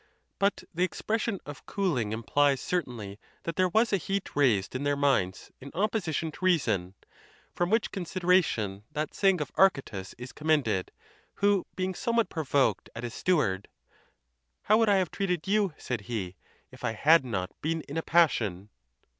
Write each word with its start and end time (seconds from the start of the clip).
But 0.39 0.63
the 0.73 0.83
expression 0.83 1.39
of 1.45 1.67
cooling 1.67 2.11
implies, 2.11 2.59
cer 2.59 2.81
tainly, 2.81 3.19
that 3.43 3.55
there 3.55 3.69
was 3.69 3.93
a 3.93 3.97
heat 3.97 4.35
raised 4.35 4.73
in 4.73 4.81
their 4.83 4.95
minds 4.95 5.51
in 5.59 5.69
op 5.75 5.91
position 5.91 6.31
to 6.31 6.43
reason; 6.43 6.95
from 7.53 7.69
which 7.69 7.91
consideration 7.91 8.83
that 8.93 9.13
saying 9.13 9.41
of 9.41 9.51
Archytas 9.53 10.15
is 10.17 10.31
commended, 10.33 10.89
who 11.35 11.67
being 11.75 11.93
somewhat 11.93 12.29
provoked 12.29 12.89
at 12.95 13.03
his 13.03 13.13
steward," 13.13 13.67
How 14.63 14.79
would 14.79 14.89
I 14.89 14.95
have 14.95 15.11
treated 15.11 15.47
you," 15.47 15.75
said 15.77 16.01
he, 16.01 16.35
"if 16.71 16.83
I 16.83 16.93
had 16.93 17.23
not 17.23 17.51
been 17.61 17.81
in 17.81 17.95
a 17.95 18.01
passion 18.01 18.69